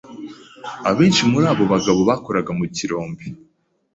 [0.89, 3.25] Abenshi muri abo bagabo bakoraga mu kirombe.